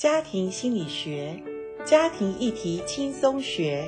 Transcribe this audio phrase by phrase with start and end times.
[0.00, 1.38] 家庭心理学，
[1.84, 3.86] 家庭议题轻松学。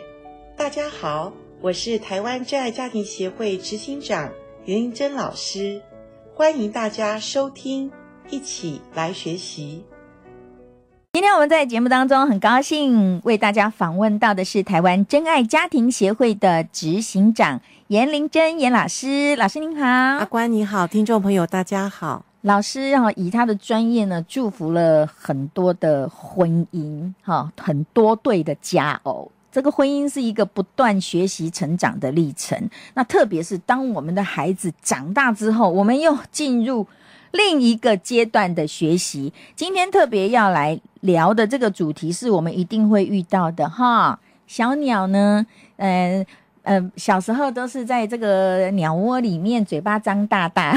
[0.55, 4.31] 大家好，我是台湾真爱家庭协会执行长
[4.67, 5.81] 林玲珍老师，
[6.35, 7.91] 欢迎大家收听，
[8.29, 9.87] 一起来学习。
[11.15, 22.27] 今天我们在节目当中很高兴为大家访问到的是台湾真爱家庭协会的执行长严玲珍严老师，老师您好，阿关你好，听众朋友大家好。
[22.43, 29.31] 老师哈，以他的专业呢，祝福了很多的婚姻哈，很多对的佳偶。
[29.53, 32.59] 这个婚姻是一个不断学习成长的历程。
[32.95, 36.85] 那特别是当我们的孩子长大之后，我们又进入
[37.31, 39.33] 另一个阶段的学习。
[39.55, 44.19] 今天特别要来聊的这个主题，是我们一定会遇到的哈。
[44.49, 46.27] 小鸟呢，嗯、呃。
[46.65, 50.73] 呃，小时候都是在这个鸟窝里面，嘴巴张大大，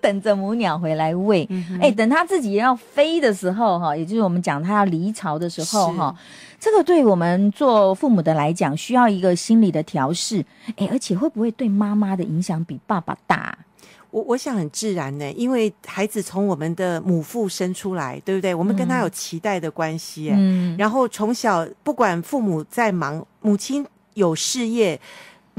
[0.00, 1.48] 等着母鸟回来喂。
[1.80, 6.14] 哎、等它自己要飞的时候，哈，也就是我们讲它要离巢的时候，哈，
[6.58, 10.44] 这个对我们做父母的来讲，需要一个心理的调试。
[10.70, 13.56] 哎、欸，而且会不会对妈妈的影响比爸爸大？
[14.10, 18.54] 我我想很自然呢，因为孩子从我们的母腹生出来，对不对？
[18.54, 23.86] 我们跟他有脐带的关系，嗯，然后从小不管父母在忙，母亲。
[24.14, 25.00] 有事业，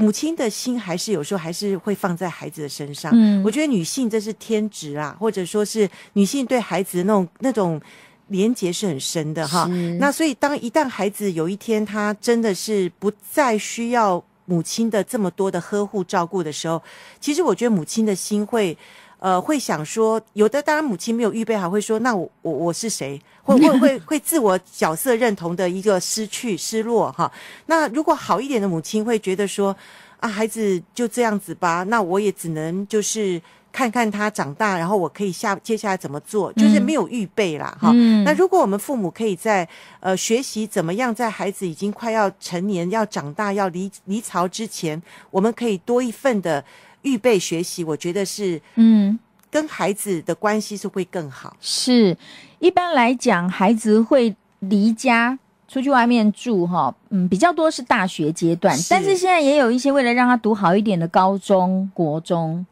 [0.02, 3.12] 母亲的心还是有时候还是会放在孩子的身上。
[3.14, 7.80] 嗯，我觉得女性这是天职啊，或者说是女性对孩子的那种那种
[8.26, 9.68] 连结是很深的哈。
[10.00, 16.82] 那所以当一旦孩子有一天他真的是不再需要母亲的这么多的呵护照顾的时候，
[17.20, 18.76] 其实我觉得母亲的心会。
[19.22, 23.22] 呃，会想说，有的当然母亲没有预备好，会说，那我我我是谁？
[23.44, 27.30] 会会会会自我角色认同的一个失去失落哈。
[27.66, 29.76] 那如果好一点的母亲会觉得说，
[30.18, 37.92] 啊，孩子就这样子吧，那我也只能就是看看他长大，然后我可以下接下来怎么做，就是没有预备啦哈。
[37.94, 38.24] 嗯。
[38.24, 39.68] 那如果我们父母可以在
[40.00, 45.00] 呃学习怎么样在孩子已经快要成年、要长大、要离离巢之前，
[45.30, 46.64] 我们可以多一份的。
[47.02, 49.18] 预备学习，我觉得是，嗯，
[49.50, 51.56] 跟孩子的关系是会更好。
[51.60, 52.16] 是，
[52.58, 62.64] 一般来讲，孩子会离家出去外面住，哈，嗯，比较多是大学阶段，是，但是现在也有一些为了让他读好一点的高中国中，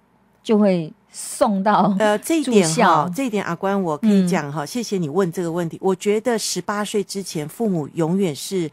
[0.42, 5.78] 就会送到呃这一点哈，这一点阿关我可以讲哈，嗯，谢谢你问这个问题。
[5.82, 8.70] 我觉得十八岁之前，父母永远是。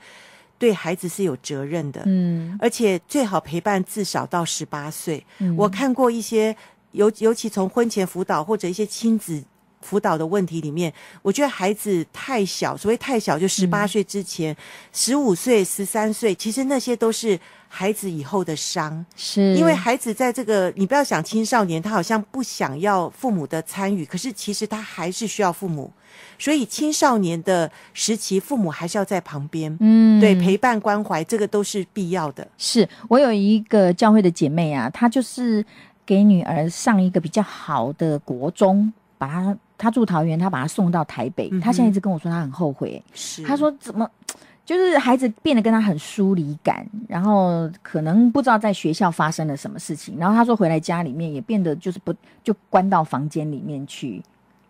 [0.59, 5.23] 对孩子是有责任的，嗯，而且最好陪伴至少到十八岁。
[5.39, 6.55] 嗯，我看过一些，
[6.91, 9.43] 尤尤其从婚前辅导或者一些亲子
[9.87, 14.55] 辅导的问题里面，我觉得孩子太小，所谓太小就十八岁之前，
[14.91, 17.39] 十五岁、十三岁，其实那些都是
[17.69, 19.05] 孩子以后的伤。
[19.15, 25.91] 是，因为孩子在这个，你不要想青少年，他好像不想要父母的参与，可是其实他还是需要父母。
[26.39, 32.47] 所以青少年的时期，父母还是要在旁边，嗯，对，陪伴关怀，这个都是必要的。
[32.57, 35.63] 是我有一个教会的姐妹啊，她就是
[36.05, 41.49] 给女儿上一个比较好的国中，把他，他住桃园，他把他送到台北。
[41.61, 43.01] 他现在一直跟我说，他很后悔。
[43.13, 44.09] 是，他说怎么
[44.65, 52.13] 就是孩子变得跟他很疏离感，然后可能不知道在学校发生了什么事情，然后他说回来家里面也变得就是不
[52.43, 54.21] 就关到房间里面去。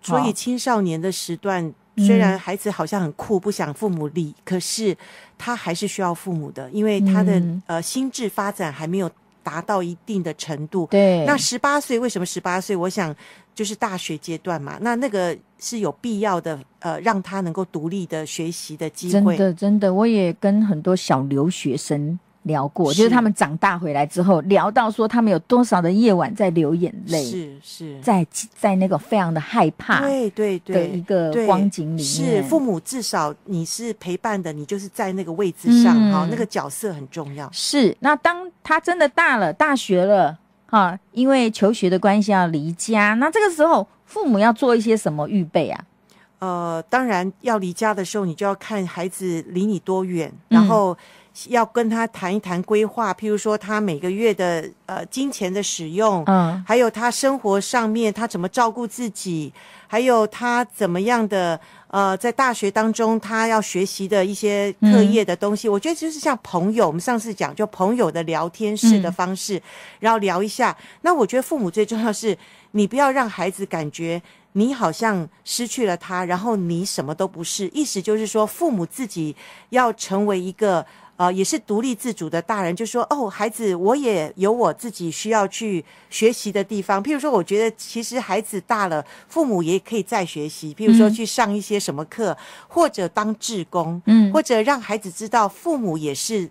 [0.01, 4.95] 所以青少年的时段，虽然孩子好像很酷，不想父母理，嗯、可是
[5.35, 9.09] 他还是需要父母的，因为他的、嗯、呃心智发展还没有
[9.41, 10.87] 达到一定的程度。
[10.91, 12.75] 对，那十八岁为什么十八岁？
[12.75, 13.13] 我想
[13.57, 19.35] 就是大学阶段嘛，那那个是有必要的，呃，让他能够独立的学习的机会。
[19.35, 22.19] 真的，真的，我也跟很多小留学生。
[22.43, 28.25] 聊过，就是他们长大回来之后聊到说，他们有多少的夜晚在流眼泪，是是，在
[28.57, 37.49] 在那个非常的害怕，对对对的一个光景里面，是父母至少你是陪伴的，你就是在那个位置上哈、嗯，那个角色很重要。
[37.51, 40.37] 是，那当他真的大了，大学了
[40.69, 45.83] 哈，因为求学的关系要离家，那这个时候父母要做一些什么预备啊？
[46.39, 50.97] 呃，当然要离家的时候，你就要看孩子离你多远，然后。
[51.45, 59.53] 嗯要跟他谈一谈规划，譬如说他每个月的呃金钱的使用，嗯，还有他生活上面他怎么照顾自己，
[59.85, 69.61] 还有他怎么样的呃在大学当中他要学习的一些课业的东西，嗯，我觉得就是像朋友，我们上次讲就朋友的聊天式的方式，嗯，
[69.99, 70.75] 然后聊一下。
[71.01, 72.35] 那我觉得父母最重要是，
[72.71, 74.19] 你不要让孩子感觉
[74.53, 77.69] 你好像失去了他，然后你什么都不是。
[77.71, 79.35] 意思就是说，父母自己
[79.69, 80.83] 要成为一个。
[81.17, 87.03] 呃，也是独立自主的大人，就说哦，孩子，我也有我自己需要去学习的地方。
[87.03, 90.75] 譬如说，我觉得其实孩子大了，父母也可以再学习。
[90.75, 92.37] 譬如说，去上一些什么课，嗯、
[92.67, 96.47] 或者当志工，嗯，或者让孩子知道父母也是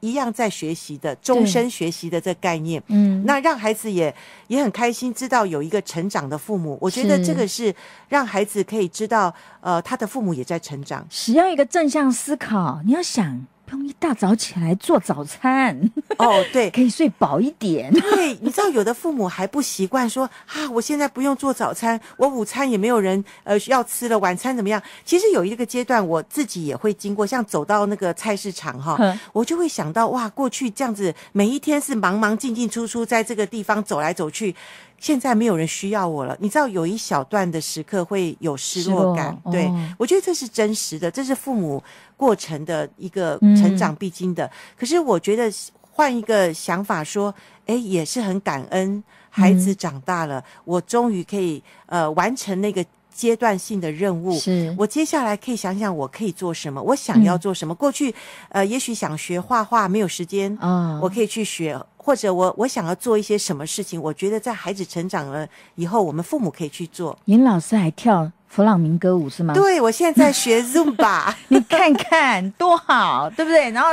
[0.00, 2.82] 一样在学习的，终身学习的这个概念。
[2.86, 4.14] 嗯，那让孩子也
[4.46, 6.78] 也很开心，知道有一个成长的父母。
[6.80, 7.74] 我觉得这个是
[8.08, 11.06] 让孩子可以知道，呃，他的父母也在成长。
[11.10, 13.46] 使用一个正向思考，你要想。
[13.70, 15.78] 不用一大早起来做早餐
[16.18, 17.92] 哦，对， 可以睡饱一点。
[17.92, 24.82] 对，你知道有的父母还不习惯说啊，我现在不用做早餐，我午餐也没有人呃要吃了，晚餐怎么样？
[25.04, 34.52] 其实有一个阶段，我自己也会经过，像走到那个菜市场哈，呵我就会想到哇，过去这样子每一天是忙忙进进出出，在这个地方走来走去。
[35.00, 41.82] 现在没有人需要我了，你知道有一小段的时刻会有失落感，落对、哦、我觉得这是真实的，这是父母
[42.18, 44.44] 过程的一个成长必经的。
[44.44, 45.50] 嗯、可是我觉得
[45.80, 54.38] 换一个想法说，哎，也是很感恩，孩子长大了，嗯、我终于可以呃完成那个阶段性的任务。
[54.38, 57.72] 是我接下来可以想想我可以做什么，我想要做什么。
[57.72, 58.14] 嗯、过去
[58.50, 61.80] 呃也许想学画画没有时间，嗯，我可以去学。
[62.02, 67.18] 或者我我想要做一些什么事情，我觉得在孩子成长了以后，我们父母可以去做。
[67.26, 69.52] 尹老师还跳弗朗明歌舞是吗？
[69.52, 73.70] 对，我现在在学 Zumba， 你看看多好，对不对？
[73.70, 73.88] 然后。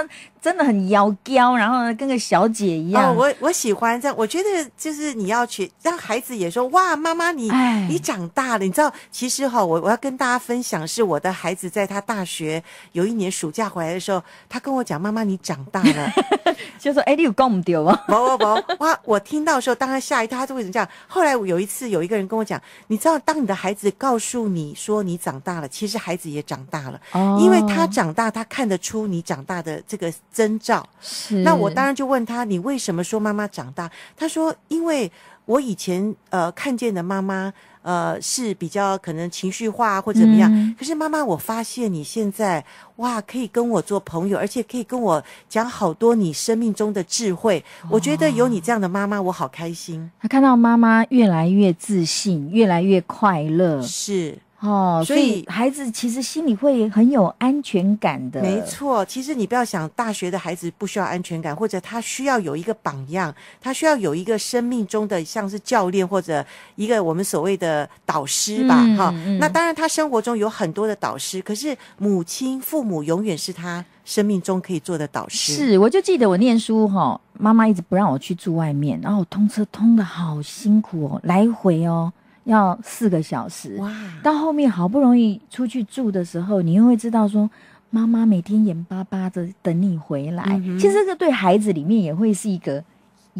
[0.47, 3.09] 真的很妖娇，然后呢，跟个小姐一样。
[3.09, 4.15] 哦，我我喜欢这样。
[4.17, 7.51] 我觉得就是你要去让孩子也说哇，妈妈你
[7.89, 8.59] 你长大了。
[8.63, 12.63] 你知道，其实哈，我我要跟大家分享，是我的孩子在他大学
[12.93, 16.09] 有一年暑假回来的时候，他跟我讲：“妈妈，你长大了。
[16.79, 18.97] ”就说：“哎，你有讲唔丢吗？”不不不，哇！
[19.03, 20.87] 我听到的时候，当他吓一跳，他说为什么这样？
[21.07, 22.57] 后来有一次，有一个人跟我讲
[22.87, 33.89] ：“你知道，当你的孩子告诉你说你长大了，其实孩子也长大了，哦、因为他长大，他看得出你长大的这个征兆。”是，那我当然就问他，你为什么说妈妈长大？
[34.15, 35.11] 他说，因为
[35.45, 37.51] 我以前呃看见的妈妈
[37.81, 42.63] 呃是比较可能情绪化或者怎么样，嗯、可是妈妈，我发现你现在
[42.97, 47.63] 哇可以跟我做朋友，而且可以跟我讲好多你生命中的智慧。
[47.83, 50.11] 哦、我觉得有你这样的妈妈，我好开心。
[50.21, 54.37] 他看到妈妈越来越自信，越来越快乐，是。
[54.59, 58.41] 哦，所以孩子其实心里会很有安全感的。
[58.41, 63.31] 没错，其实你不要想大学的孩子不需要安全感，或者他需要有一个榜样，
[63.61, 66.43] 他需要有一个生命中的像是教练或者
[66.75, 68.75] 一个我们所谓的导师吧。
[68.97, 75.53] 哈、嗯，嗯、那当然他生活中有很多的导师，可是母亲、父母永远是他生命中可以做的导师。
[75.53, 82.11] 是，我就记得我念书哈，妈妈一直不让我去住外面，然后我通车通的好辛苦哦，来回哦。
[82.47, 83.91] 要四个小时，哇！
[84.23, 87.49] 到后面好不容易出去住的时候，你又会知道说，
[87.89, 90.43] 妈妈每天眼巴巴的等你回来。
[90.65, 92.83] 嗯、其实这个对孩子里面也会是一个。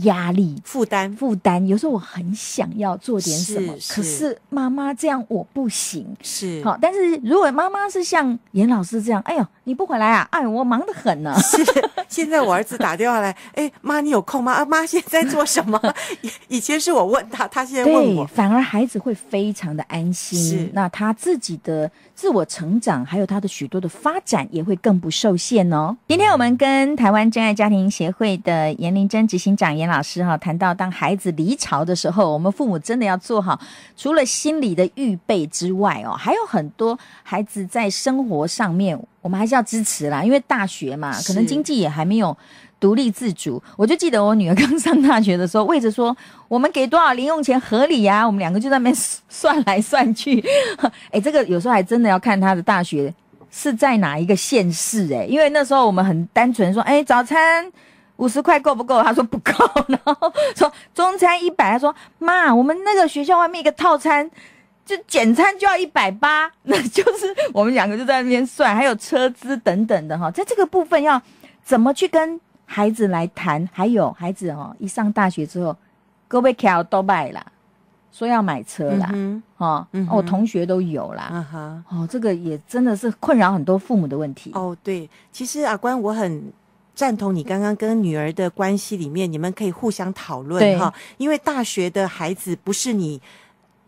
[0.04, 6.06] 压力、负担、负担，有时候我很想要做点什么，可是妈妈这样我不行。
[6.22, 10.28] 是好，但是如果妈妈是像严老师这样，哎呦，你不回来啊？
[10.32, 11.36] 哎，我忙得很呢。
[11.42, 11.64] 是，
[12.08, 14.54] 现在我儿子打电话来，哎，妈，你有空吗？
[14.54, 15.80] 啊， 妈，现在在做什么？
[16.48, 20.40] 以前是我问他，他现在问我，反而孩子会非常的安心。
[20.40, 25.96] 是，那他自己的自我成长，还有他的许多的发展，也会更不受限哦。
[26.08, 33.60] 今天我们跟台湾真爱家庭协会的严玲珍执行长严老师哈，谈到当孩子离巢的时候，我们父母真的要做好，
[33.96, 40.24] 除了心理的预备之外哦，还有很多孩子在生活上面，我们还是要支持啦。
[40.24, 42.36] 因为大学嘛，可能经济也还没有
[42.80, 43.62] 独立自主。
[43.76, 46.16] 我就记得我女儿刚上大学的时候，为着说
[46.48, 50.44] 我们给多少零用钱合理呀，我们两个就在那边算来算去。
[51.12, 53.14] 哎，这个有时候还真的要看他的大学
[53.50, 57.72] 是在哪一个县市哎，因为那时候我们很单纯说，哎，早餐。
[58.18, 59.02] 五十块够不够？
[59.04, 59.54] 他说不够，
[59.88, 60.16] 然后
[60.56, 64.30] 说中餐一百，他说妈，我们那个学校外面一个套餐
[64.86, 71.22] 就简餐就要一百八，那就是我们两个就在那边算，还有车资等等的哈，在这个部分要
[71.64, 73.68] 怎么去跟孩子来谈？
[73.72, 75.76] 还有孩子哦，一上大学之后，
[76.28, 77.46] 各位卡都买啦，
[78.12, 84.52] 说要买车啦，嗯、哼哦，我同学都有啦，嗯、哼哦，这个也真的是困扰很多父母的问题。
[84.56, 86.52] 哦，对，其实阿关我很。
[86.98, 93.22] 赞同你刚刚跟女儿的关系里面，你们可以互相讨论哈，因为大学的孩子不是你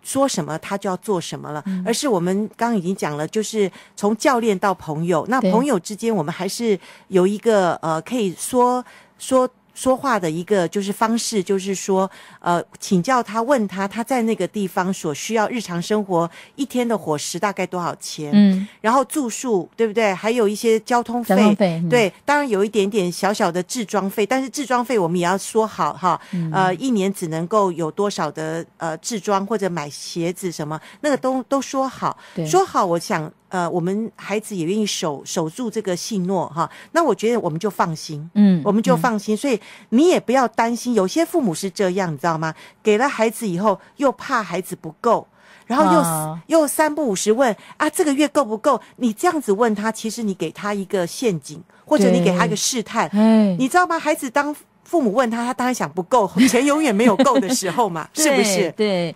[0.04, 8.86] 说什么他就要做什么了，嗯、而是我们刚刚已经讲了，就是从教练到朋友，那朋友之间我们还是有一个呃可以说
[9.18, 9.50] 说。
[9.80, 12.10] 说话的一个就是方式，就是说，
[12.42, 18.30] 呃，请教他，问他他在那个地方所需要日常生活一天的伙食大概多少钱？
[18.34, 20.14] 嗯，然后住宿对不对？
[20.14, 33.32] 还有一些交通费，交通费，嗯、对，当然有一点点小小的置装费，但是置装费我们也要说好哈，嗯、呃，一年只能够有多少的呃置装或者买鞋子什么，那个都都说好，对说好，我想。
[33.50, 40.94] 呃，我们孩子也愿意守守住这个信诺哈，那我觉得我们就放心，嗯，我们就放心，嗯、所以你也不要担心。
[40.94, 42.54] 有些父母是这样，你知道吗？
[42.84, 45.28] 给了孩子以后，又怕孩子不够，
[45.66, 48.80] 然后又、哦、又三不五时问啊，这个月够不够？
[48.98, 53.98] 你这样子问他，其实你给他一个陷阱，或者你给他一个试探，对你知道吗？
[53.98, 58.72] 孩子当父母问他，他当然想不够，钱永远没有够的时候嘛， 是不是？
[58.74, 59.16] 对。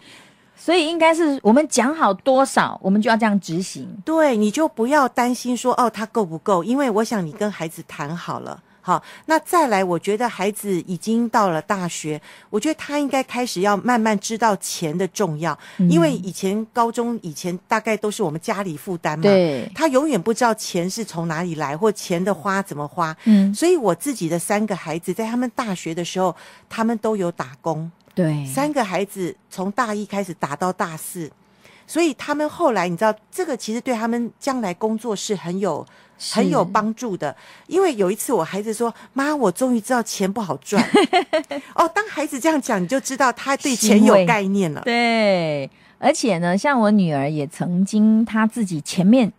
[0.64, 3.86] 所以应该是我们讲好多少，我们就要这样执行。
[4.06, 6.64] 对，你就不要担心说哦，他够不够？
[6.64, 23.14] 因为我想你跟孩子谈好了，好，那再来，我觉得孩子已经到了大学，我觉得他应该开始要慢慢知道钱的重要，嗯、因为以前高中以前大概都是我们家里负担嘛，对，他永远不知道钱是从哪里来，或钱的花怎么花。
[23.26, 26.34] 嗯，所以我自己的三个孩子在他们大学的时候，
[26.70, 27.92] 他们都有打工。
[28.16, 31.32] 对，三个孩子从大一开始打到大四，
[31.88, 35.86] 所以他们后来你知道，这个其实对他们将来工作是很有
[36.18, 37.36] 是很有帮助的。
[37.68, 40.84] 因为有一次我孩子说：“妈，我终于知道钱不好赚。
[41.76, 44.82] ”哦，当孩子这样讲，你就知道他对钱有概念了。
[44.82, 49.34] 对，而且呢，像我女儿也曾经，她自己前面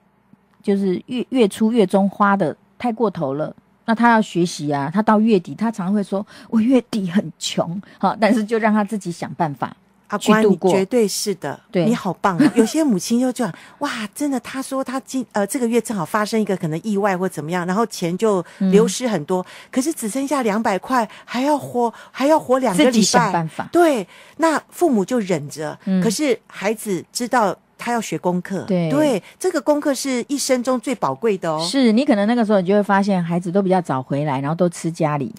[0.63, 3.55] 就是月月初月中花的太过头了。
[3.87, 9.77] 那他要学习啊，他到月底，他常会说：“我月底很穷，好，但是就让他自己想办法
[10.19, 12.53] 去度过。”绝对是的，对，你好棒啊！
[12.57, 23.69] 有些母亲就这样，哇，真的，他说他今呃这个月正好发生一个可能意外或怎么样，然后钱就流失很多，嗯、可是只剩下两百块，还要活还要活两个礼拜，自己想办法。
[23.71, 24.07] 对，
[24.39, 27.55] 那父母就忍着，嗯、可是孩子知道。
[27.85, 31.63] 他要学功课，对，这个功课是一生中最宝贵的哦。
[31.63, 35.31] 是你可能那个时候，你就会发现孩子都比较早回来，然后都吃家里，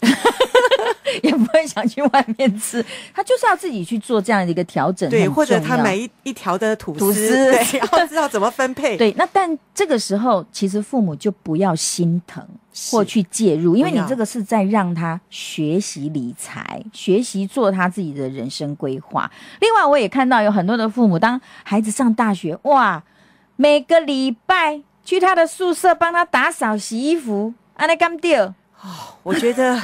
[1.24, 2.84] 也不会想去外面吃。
[3.14, 8.98] 他就是要自己去做这样的一个调整，对，或者他买一一条的吐司，吐司对， 然后知道怎么分配。
[8.98, 12.46] 对，那但这个时候，其实父母就不要心疼。
[12.92, 19.32] 或去介入，因为你这个是在让他学习理财，学习做他自己的人生规划。
[19.62, 23.02] 另外，我也看到有很多的父母，当孩子上大学，哇，
[23.56, 28.54] 每个礼拜去他的宿舍帮他打扫、洗衣服，安尼干掉。
[28.82, 28.88] 哦，
[29.24, 29.82] 我觉得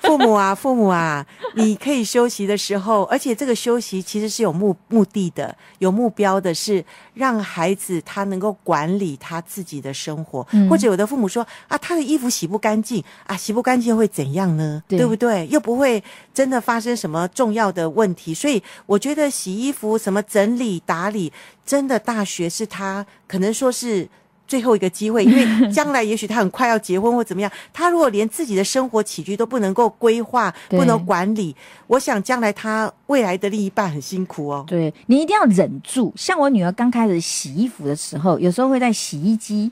[0.00, 10.46] 父母啊，父母啊，你可以休息的时候，而且这个休息其实是有目目的的，有目标的，是让孩子他能够管理他自己的生活。
[10.52, 14.82] 嗯、或者有的父母说啊，他的衣服洗不干净啊，洗不干净会怎样呢？
[14.88, 15.46] 对，对不对？
[15.48, 16.02] 又不会
[16.34, 18.34] 真的发生什么重要的问题。
[18.34, 21.32] 所以我觉得洗衣服、什么整理打理，
[21.64, 24.08] 真的大学是他可能说是。
[24.50, 31.54] 最后一个机会，因为将来也许他很快要结婚或怎么样， 他如果连自己的生活起居都不能够规划、不能管理，
[31.86, 34.64] 我想将来他未来的另一半很辛苦哦。
[34.66, 36.12] 对，你一定要忍住。
[36.16, 39.70] 像我女儿刚开始洗衣服的时候，有时候会在洗衣机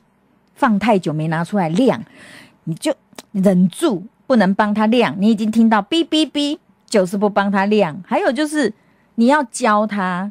[0.54, 2.00] 放太久没拿出来晾，
[2.62, 2.94] 你就
[3.32, 5.12] 忍住不能帮她晾。
[5.18, 6.56] 你已经听到哔哔哔，
[6.88, 8.00] 就是不帮她晾。
[8.06, 8.72] 还有就是
[9.16, 10.30] 你要教她。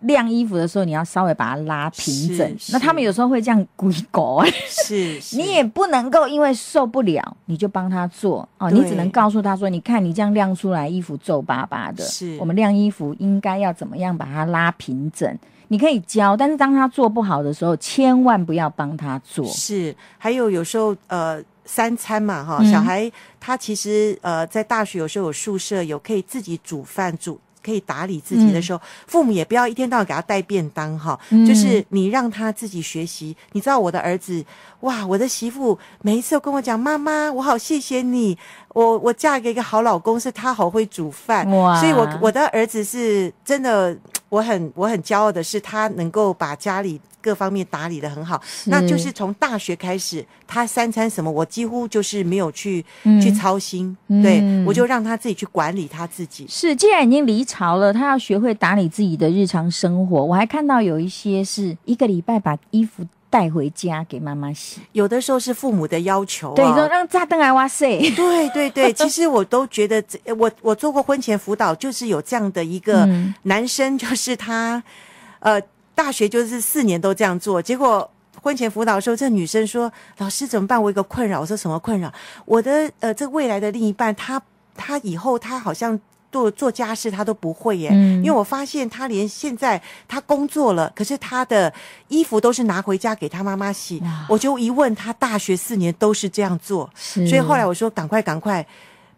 [0.00, 2.56] 晾衣服的时候，你要稍微把它拉平整。
[2.72, 15.36] 那他们有时候会这样鬼搞，是，是 你也不能够因为受不了你就帮他做哦，你只能告诉他说：“你看你这样晾出来衣服皱巴巴的，是我们晾衣服应该要怎么样把它拉平整？
[15.70, 19.44] 你可以教，但是当他做不好的时候，千万不要帮他做。
[19.46, 27.38] 是，还有有时候呃，三餐嘛哈，小孩他其实呃在大学有时候有宿舍，有可以自己煮饭煮。
[27.68, 33.36] 可以打理自己的时候，嗯、父母也不要一天到晚给他带便当哈，嗯、就是你让他自己学习。
[33.52, 34.42] 你知道我的儿子，
[34.80, 38.38] 哇，我的媳妇每一次都跟我讲，妈妈，我好谢谢你，
[38.70, 41.78] 我我嫁给一个好老公，是他好会煮饭，哇。
[41.78, 43.94] 所以我我的儿子是真的，
[44.28, 47.00] 我很我很骄傲的是他能够把家里。
[47.20, 56.46] 各方面打理的很好，那就是从大学开始，他三餐什么，我几乎就是没有去、嗯、去操心，对、嗯、我就让他自己去管理他自己。
[56.48, 60.24] 是，既然已经离巢了，他要学会打理自己的日常生活。
[60.24, 70.02] 我还看到有一些是一个礼拜把衣服带回家给妈妈洗，有的时候是父母的要求、啊，对，说让炸灯来哇塞，对对对， 其实我都觉得，
[70.36, 73.08] 我我做过婚前辅导，就是有这样的一个
[73.42, 74.82] 男生，就是他，
[75.40, 75.62] 嗯、呃。
[75.98, 78.08] 大学就是四年都这样做，结果
[78.40, 80.80] 婚前辅导的时候，这女生说：“老师怎么办？
[80.80, 82.08] 我有一个困扰。”我说：“什么困扰？
[82.44, 84.40] 我的呃，这未来的另一半他
[84.76, 85.98] 他以后他好像
[86.30, 87.90] 做做家事他都不会耶。
[87.92, 91.72] 嗯，因为我发现他连现在他工作了，可是他的
[92.08, 94.02] 衣服都是拿回家给他妈妈洗。
[94.28, 98.66] 我就一问他，大学四年都是这样做，所以后来我说赶快赶快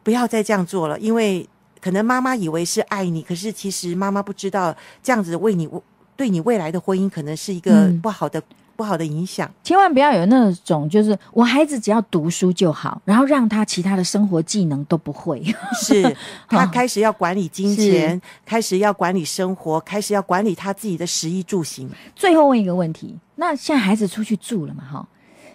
[0.02, 1.48] 不要再这样做了，因为
[1.80, 5.68] 可能妈妈以为是爱你，可是其实妈妈不知道这样子为你
[6.16, 8.42] 对你未来的婚姻可能是一个不好的。
[8.80, 15.42] 嗯不好的影响，千万不要有那种，就是我孩子只要读书就好，然后让他其他的生活技能都不会。
[15.78, 16.16] 是
[16.48, 21.90] 他开始要管理金钱，开始要管理生活，开始要管理他自己的食衣住行。
[22.16, 24.82] 最后问一个问题，那现在孩子出去住了嘛？
[24.90, 25.06] 哈，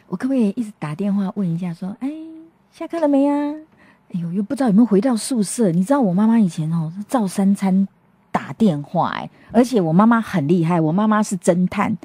[0.08, 2.12] 我可不可以一直打电话问一下，说，哎，
[2.72, 3.56] 下课了没啊？
[4.14, 5.72] 哎呦，又不知道有没有回到宿舍。
[5.72, 7.88] 你知道我妈妈以前哦，照三餐
[8.36, 11.98] 打电话，哎，而且我妈妈很厉害，我妈妈是侦探，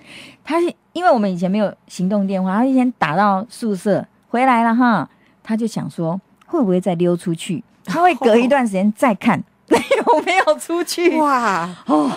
[0.45, 0.73] 她是。
[0.93, 5.09] 因为我们以前没有行动电话，她一天打到宿舍回来了哈，
[5.43, 7.63] 她就想说会不会再溜出去？
[7.85, 11.17] 她会隔一段时间再看 有没有出去。
[11.19, 12.11] 哇哦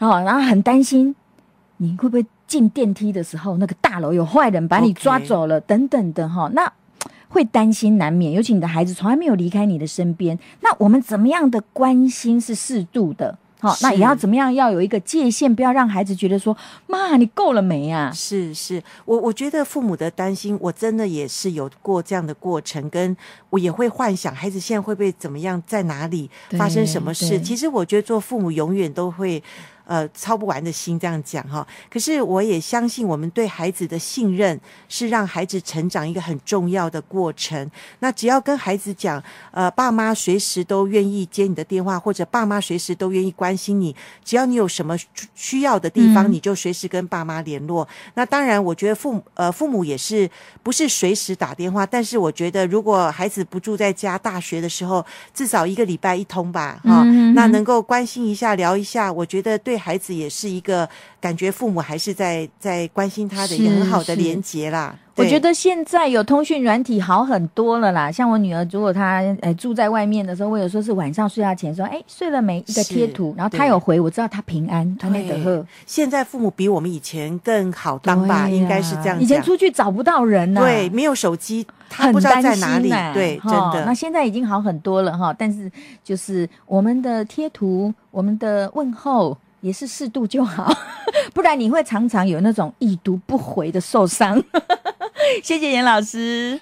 [0.00, 1.14] 哦，然后很担心
[1.76, 6.72] 你会不会进电梯的时候那个大楼有坏人把你抓走了等等的哈，那
[7.28, 8.32] 会担心难免。
[8.32, 13.36] 尤其你的孩子从来没有离开你的身边，那我们怎么样的关心是适度的？
[13.60, 14.52] 好，那也要怎么样？
[14.52, 23.16] 要有一个界限，不要让孩子觉得说：“妈，你够了没啊？”是是，我我觉得父母的担心，我真的也是有过这样的过程，跟
[23.50, 27.40] 我也会幻想孩子现在会不会怎么样，在哪里发生什么事。
[27.40, 29.42] 其实我觉得做父母永远都会。
[29.86, 37.70] 呃，操不完的心这样讲哈，可是我也相信，我们对孩子的信任是让孩子成长一个很重要的过程。
[38.00, 44.96] 那只要跟孩子讲，呃，爸妈随时都愿意接你的电话，或者爸妈随时都愿意关心你，只要你有什么
[45.36, 47.84] 需要的地方，你就随时跟爸妈联络。
[47.84, 48.12] 嗯。
[48.14, 50.28] 那当然，我觉得父母呃父母也是
[50.64, 59.75] 不是随时打电话，但是我觉得如果孩子不住在家，大学的时候至少一个礼拜一通吧，哈，嗯，那能够关心一下，聊一下，我觉得对。
[59.76, 60.88] 孩子也是一个
[61.20, 64.94] 感觉，父母还是在在关心他的一个很好的连接啦。
[65.16, 68.12] 我觉得现在有通讯软体好很多了啦。
[68.12, 74.94] 像我女儿，如果她呃住在外面的时候，我有时候是晚上睡觉前说：“哎，睡了没？”一个贴图，然后她有回，我知道她平安。
[74.98, 78.46] 她那个现在父母比我们以前更好当吧？
[78.50, 79.18] 应该是这样。
[79.18, 82.90] 以前出去找不到人呐，对，没有手机，他不知道在哪里。
[83.14, 83.86] 对，真的。
[83.86, 85.34] 那现在已经好很多了哈。
[85.38, 85.72] 但是
[86.04, 89.38] 就是我们的贴图，我们的问候。
[89.60, 90.72] 也是适度就好，
[91.34, 94.42] 不然你会常常有那种已读不回的受伤。
[95.42, 96.60] 谢谢严老师。